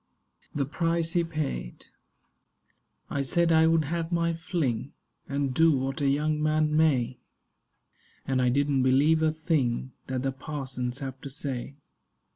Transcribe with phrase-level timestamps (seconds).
[0.55, 1.85] THE PRICE HE PAID
[3.11, 4.93] I SAID I would have my fling,
[5.29, 7.19] And do what a young man may;
[8.25, 11.75] And I didn't believe a thing That the parsons have to say.